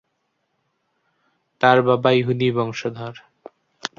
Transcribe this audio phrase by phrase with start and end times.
[1.61, 3.15] তার বাবা ইহুদী বংশধর।